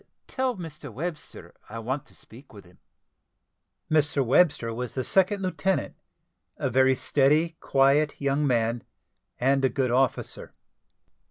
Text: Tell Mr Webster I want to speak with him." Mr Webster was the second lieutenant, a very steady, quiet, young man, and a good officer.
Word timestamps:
Tell 0.25 0.57
Mr 0.57 0.91
Webster 0.91 1.53
I 1.69 1.77
want 1.77 2.07
to 2.07 2.15
speak 2.15 2.53
with 2.53 2.65
him." 2.65 2.79
Mr 3.87 4.25
Webster 4.25 4.73
was 4.73 4.95
the 4.95 5.03
second 5.03 5.43
lieutenant, 5.43 5.93
a 6.57 6.71
very 6.71 6.95
steady, 6.95 7.55
quiet, 7.59 8.19
young 8.19 8.47
man, 8.47 8.83
and 9.39 9.63
a 9.63 9.69
good 9.69 9.91
officer. 9.91 10.55